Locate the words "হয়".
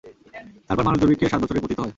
1.79-1.89